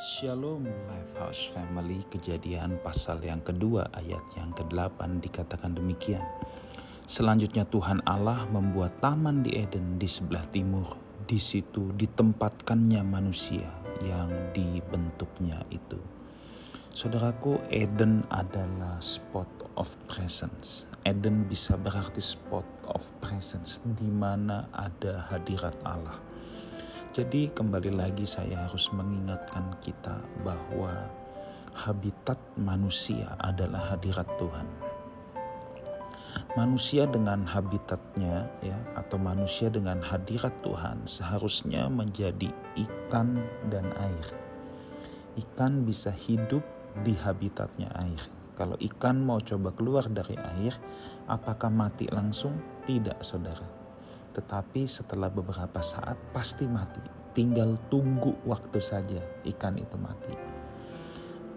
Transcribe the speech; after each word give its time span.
Shalom 0.00 0.64
Lifehouse 0.88 1.52
Family 1.52 2.00
Kejadian 2.08 2.80
pasal 2.80 3.20
yang 3.20 3.44
kedua 3.44 3.84
ayat 3.92 4.24
yang 4.32 4.48
ke-8 4.56 4.96
dikatakan 5.20 5.76
demikian 5.76 6.24
Selanjutnya 7.04 7.68
Tuhan 7.68 8.00
Allah 8.08 8.48
membuat 8.48 8.96
taman 9.04 9.44
di 9.44 9.60
Eden 9.60 10.00
di 10.00 10.08
sebelah 10.08 10.48
timur 10.48 10.96
Di 11.28 11.36
situ 11.36 11.92
ditempatkannya 11.92 13.04
manusia 13.04 13.68
yang 14.00 14.32
dibentuknya 14.56 15.68
itu 15.68 16.00
Saudaraku, 16.96 17.60
Eden 17.68 18.26
adalah 18.34 18.98
spot 18.98 19.46
of 19.78 19.94
presence. 20.10 20.90
Eden 21.06 21.46
bisa 21.46 21.78
berarti 21.78 22.18
spot 22.18 22.66
of 22.90 23.04
presence 23.22 23.78
di 23.94 24.10
mana 24.10 24.66
ada 24.74 25.28
hadirat 25.30 25.78
Allah. 25.86 26.18
Jadi 27.10 27.50
kembali 27.50 27.90
lagi 27.90 28.22
saya 28.22 28.70
harus 28.70 28.86
mengingatkan 28.94 29.74
kita 29.82 30.22
bahwa 30.46 31.10
habitat 31.74 32.38
manusia 32.54 33.34
adalah 33.42 33.82
hadirat 33.90 34.30
Tuhan. 34.38 34.62
Manusia 36.54 37.10
dengan 37.10 37.42
habitatnya 37.42 38.46
ya 38.62 38.78
atau 38.94 39.18
manusia 39.18 39.66
dengan 39.74 39.98
hadirat 39.98 40.54
Tuhan 40.62 41.02
seharusnya 41.10 41.90
menjadi 41.90 42.54
ikan 42.78 43.42
dan 43.74 43.90
air. 43.90 44.26
Ikan 45.34 45.82
bisa 45.82 46.14
hidup 46.14 46.62
di 47.02 47.18
habitatnya 47.18 47.90
air. 48.06 48.22
Kalau 48.54 48.78
ikan 48.78 49.18
mau 49.18 49.42
coba 49.42 49.74
keluar 49.74 50.06
dari 50.06 50.38
air, 50.38 50.78
apakah 51.26 51.74
mati 51.74 52.06
langsung? 52.06 52.54
Tidak, 52.86 53.18
saudara. 53.18 53.79
Tetapi 54.30 54.86
setelah 54.86 55.28
beberapa 55.30 55.82
saat 55.82 56.16
pasti 56.30 56.66
mati. 56.66 57.02
Tinggal 57.30 57.78
tunggu 57.90 58.34
waktu 58.46 58.82
saja 58.82 59.22
ikan 59.46 59.78
itu 59.78 59.96
mati. 59.98 60.34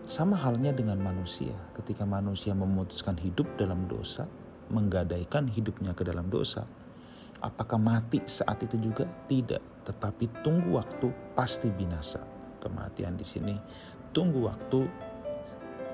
Sama 0.05 0.37
halnya 0.37 0.75
dengan 0.75 0.99
manusia. 1.01 1.53
Ketika 1.73 2.03
manusia 2.05 2.53
memutuskan 2.53 3.17
hidup 3.17 3.47
dalam 3.57 3.89
dosa, 3.89 4.29
menggadaikan 4.69 5.49
hidupnya 5.49 5.95
ke 5.97 6.05
dalam 6.05 6.27
dosa, 6.27 6.67
apakah 7.43 7.79
mati 7.79 8.23
saat 8.25 8.61
itu 8.63 8.79
juga? 8.79 9.07
Tidak, 9.27 9.87
tetapi 9.87 10.43
tunggu 10.45 10.79
waktu 10.79 11.07
pasti 11.35 11.71
binasa. 11.71 12.23
Kematian 12.63 13.19
di 13.19 13.27
sini 13.27 13.55
tunggu 14.15 14.47
waktu 14.47 14.87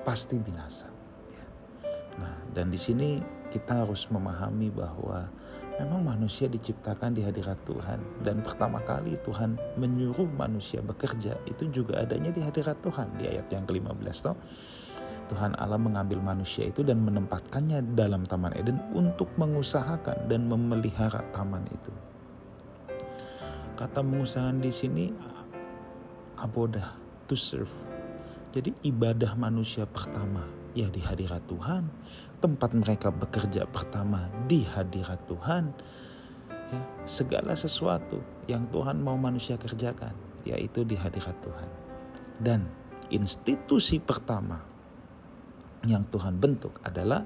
pasti 0.06 0.38
binasa. 0.38 0.86
Ya. 1.34 1.44
Nah, 2.20 2.36
dan 2.54 2.70
di 2.70 2.78
sini 2.78 3.18
kita 3.50 3.82
harus 3.82 4.06
memahami 4.06 4.70
bahwa 4.70 5.26
memang 5.80 6.04
manusia 6.04 6.44
diciptakan 6.44 7.16
di 7.16 7.24
hadirat 7.24 7.56
Tuhan 7.64 7.96
dan 8.20 8.44
pertama 8.44 8.84
kali 8.84 9.16
Tuhan 9.24 9.56
menyuruh 9.80 10.28
manusia 10.36 10.84
bekerja 10.84 11.40
itu 11.48 11.64
juga 11.72 12.04
adanya 12.04 12.28
di 12.28 12.44
hadirat 12.44 12.76
Tuhan 12.84 13.08
di 13.16 13.24
ayat 13.24 13.48
yang 13.48 13.64
ke-15 13.64 14.16
toh. 14.20 14.36
Tuhan 15.32 15.54
Allah 15.62 15.78
mengambil 15.78 16.18
manusia 16.18 16.66
itu 16.66 16.82
dan 16.82 17.06
menempatkannya 17.06 17.94
dalam 17.94 18.26
Taman 18.26 18.50
Eden 18.58 18.82
untuk 18.92 19.30
mengusahakan 19.38 20.26
dan 20.26 20.50
memelihara 20.50 21.22
taman 21.30 21.62
itu. 21.70 21.94
Kata 23.78 24.02
mengusahakan 24.02 24.58
di 24.58 24.74
sini 24.74 25.06
abodah 26.40 26.96
to 27.30 27.38
serve 27.38 27.70
jadi 28.50 28.74
ibadah 28.82 29.38
manusia 29.38 29.86
pertama 29.86 30.42
ya 30.74 30.88
di 30.88 31.00
hadirat 31.02 31.44
Tuhan. 31.46 31.86
Tempat 32.40 32.70
mereka 32.72 33.12
bekerja 33.12 33.68
pertama 33.68 34.30
di 34.48 34.64
hadirat 34.64 35.20
Tuhan. 35.28 35.70
Ya, 36.70 36.82
segala 37.04 37.58
sesuatu 37.58 38.22
yang 38.46 38.70
Tuhan 38.70 39.02
mau 39.02 39.18
manusia 39.18 39.58
kerjakan 39.58 40.14
yaitu 40.46 40.86
di 40.86 40.96
hadirat 40.96 41.36
Tuhan. 41.44 41.68
Dan 42.40 42.64
institusi 43.12 44.00
pertama 44.00 44.62
yang 45.84 46.04
Tuhan 46.08 46.36
bentuk 46.40 46.80
adalah 46.84 47.24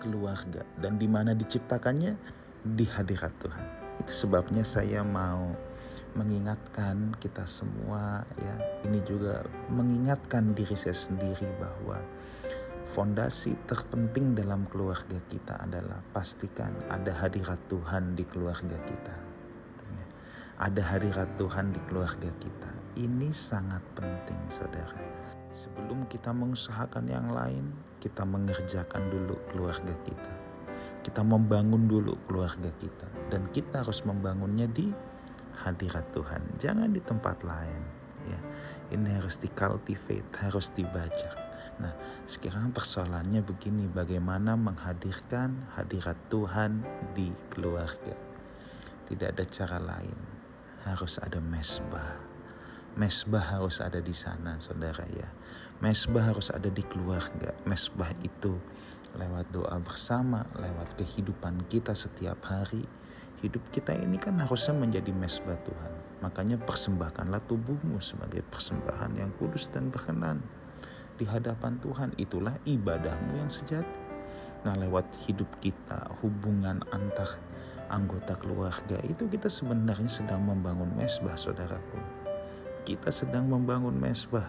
keluarga 0.00 0.64
dan 0.80 1.00
di 1.00 1.08
mana 1.08 1.32
diciptakannya 1.32 2.12
di 2.76 2.84
hadirat 2.84 3.32
Tuhan. 3.40 3.66
Itu 4.04 4.12
sebabnya 4.12 4.66
saya 4.66 5.00
mau 5.00 5.54
mengingatkan 6.14 7.18
kita 7.18 7.42
semua 7.42 8.22
ya 8.38 8.54
ini 8.86 9.02
juga 9.02 9.42
mengingatkan 9.66 10.54
diri 10.54 10.78
saya 10.78 10.94
sendiri 10.94 11.50
bahwa 11.58 11.98
fondasi 12.84 13.56
terpenting 13.64 14.36
dalam 14.36 14.68
keluarga 14.68 15.16
kita 15.32 15.60
adalah 15.64 16.00
pastikan 16.12 16.72
ada 16.92 17.10
hadirat 17.12 17.58
Tuhan 17.68 18.14
di 18.16 18.24
keluarga 18.28 18.76
kita 18.84 19.14
ya. 19.96 20.06
ada 20.60 20.82
hadirat 20.84 21.28
Tuhan 21.40 21.72
di 21.72 21.80
keluarga 21.88 22.30
kita 22.40 22.70
ini 23.00 23.32
sangat 23.32 23.80
penting 23.96 24.40
saudara 24.52 25.00
sebelum 25.56 26.04
kita 26.06 26.30
mengusahakan 26.30 27.04
yang 27.08 27.32
lain 27.32 27.72
kita 27.98 28.22
mengerjakan 28.22 29.08
dulu 29.08 29.34
keluarga 29.48 29.96
kita 30.04 30.32
kita 31.00 31.24
membangun 31.24 31.88
dulu 31.88 32.16
keluarga 32.28 32.68
kita 32.80 33.08
dan 33.32 33.48
kita 33.52 33.84
harus 33.84 34.04
membangunnya 34.04 34.68
di 34.68 34.92
hadirat 35.64 36.04
Tuhan, 36.12 36.42
jangan 36.60 36.92
di 36.92 37.00
tempat 37.00 37.40
lain. 37.46 37.82
Ya, 38.24 38.40
ini 38.96 39.12
harus 39.12 39.36
dikultivate, 39.36 40.28
harus 40.40 40.72
dibaca. 40.72 41.30
Nah, 41.76 41.92
sekarang 42.24 42.72
persoalannya 42.72 43.44
begini, 43.44 43.84
bagaimana 43.84 44.56
menghadirkan 44.56 45.68
hadirat 45.76 46.16
Tuhan 46.32 46.80
di 47.12 47.28
keluarga? 47.52 48.16
Tidak 49.04 49.28
ada 49.28 49.44
cara 49.44 49.76
lain, 49.76 50.16
harus 50.88 51.20
ada 51.20 51.36
mesbah. 51.36 52.16
Mesbah 52.96 53.60
harus 53.60 53.84
ada 53.84 54.00
di 54.00 54.16
sana, 54.16 54.56
saudara 54.56 55.04
ya. 55.12 55.28
Mesbah 55.84 56.32
harus 56.32 56.48
ada 56.48 56.72
di 56.72 56.80
keluarga. 56.88 57.52
Mesbah 57.68 58.16
itu 58.24 58.56
lewat 59.20 59.52
doa 59.52 59.76
bersama, 59.84 60.48
lewat 60.56 60.96
kehidupan 60.96 61.68
kita 61.68 61.92
setiap 61.92 62.40
hari, 62.48 62.88
hidup 63.44 63.68
kita 63.68 63.92
ini 63.92 64.16
kan 64.16 64.40
harusnya 64.40 64.72
menjadi 64.72 65.12
mesbah 65.12 65.60
Tuhan. 65.60 65.92
Makanya 66.24 66.56
persembahkanlah 66.56 67.44
tubuhmu 67.44 68.00
sebagai 68.00 68.40
persembahan 68.48 69.12
yang 69.20 69.28
kudus 69.36 69.68
dan 69.68 69.92
berkenan 69.92 70.63
di 71.18 71.24
hadapan 71.26 71.78
Tuhan. 71.80 72.10
Itulah 72.18 72.54
ibadahmu 72.66 73.38
yang 73.38 73.50
sejati. 73.50 74.00
Nah 74.64 74.74
lewat 74.80 75.04
hidup 75.28 75.48
kita, 75.60 76.08
hubungan 76.24 76.80
antar 76.90 77.36
anggota 77.92 78.32
keluarga 78.40 78.96
itu 79.04 79.28
kita 79.28 79.52
sebenarnya 79.52 80.08
sedang 80.08 80.40
membangun 80.42 80.88
mesbah 80.96 81.36
saudaraku. 81.36 82.00
Kita 82.88 83.12
sedang 83.12 83.48
membangun 83.48 83.96
mesbah 83.96 84.48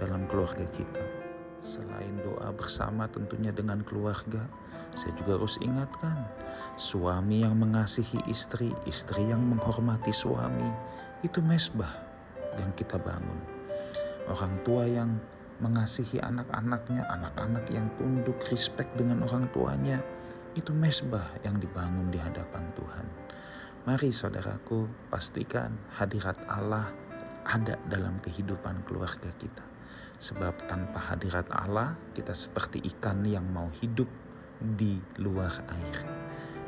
dalam 0.00 0.24
keluarga 0.28 0.64
kita. 0.72 1.04
Selain 1.60 2.16
doa 2.24 2.48
bersama 2.56 3.04
tentunya 3.12 3.52
dengan 3.52 3.84
keluarga, 3.84 4.48
saya 4.96 5.12
juga 5.16 5.36
harus 5.36 5.60
ingatkan 5.60 6.24
suami 6.80 7.44
yang 7.44 7.60
mengasihi 7.60 8.24
istri, 8.32 8.72
istri 8.88 9.28
yang 9.28 9.44
menghormati 9.44 10.10
suami, 10.10 10.72
itu 11.20 11.44
mesbah 11.44 11.92
yang 12.56 12.72
kita 12.74 12.96
bangun. 12.96 13.38
Orang 14.28 14.56
tua 14.64 14.88
yang 14.88 15.20
mengasihi 15.60 16.18
anak-anaknya, 16.20 17.04
anak-anak 17.08 17.64
yang 17.68 17.86
tunduk 18.00 18.36
respect 18.48 18.90
dengan 18.96 19.22
orang 19.28 19.46
tuanya, 19.52 20.00
itu 20.58 20.74
mesbah 20.74 21.30
yang 21.46 21.60
dibangun 21.60 22.10
di 22.10 22.18
hadapan 22.18 22.64
Tuhan. 22.74 23.06
Mari 23.86 24.10
saudaraku, 24.12 24.88
pastikan 25.08 25.72
hadirat 25.96 26.36
Allah 26.50 26.90
ada 27.48 27.80
dalam 27.88 28.20
kehidupan 28.20 28.84
keluarga 28.84 29.32
kita. 29.40 29.64
Sebab 30.20 30.68
tanpa 30.68 31.00
hadirat 31.00 31.48
Allah, 31.48 31.96
kita 32.12 32.36
seperti 32.36 32.84
ikan 32.96 33.24
yang 33.24 33.48
mau 33.48 33.72
hidup 33.80 34.08
di 34.76 35.00
luar 35.16 35.64
air. 35.72 35.96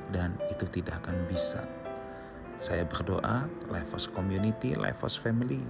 Dan 0.09 0.41
itu 0.48 0.64
tidak 0.72 1.04
akan 1.04 1.28
bisa. 1.28 1.60
Saya 2.62 2.88
berdoa, 2.88 3.44
Lifehouse 3.69 4.09
Community, 4.09 4.72
Lifehouse 4.72 5.20
Family, 5.20 5.60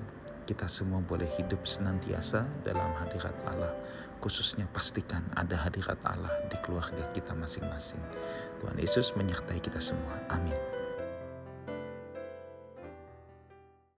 kita 0.53 0.69
semua 0.69 1.01
boleh 1.01 1.25
hidup 1.41 1.65
senantiasa 1.65 2.45
dalam 2.61 2.93
hadirat 3.01 3.33
Allah. 3.49 3.73
Khususnya 4.21 4.69
pastikan 4.69 5.25
ada 5.33 5.57
hadirat 5.57 5.97
Allah 6.05 6.29
di 6.53 6.61
keluarga 6.61 7.09
kita 7.17 7.33
masing-masing. 7.33 8.05
Tuhan 8.61 8.77
Yesus 8.77 9.17
menyertai 9.17 9.65
kita 9.65 9.81
semua. 9.81 10.21
Amin. 10.29 10.55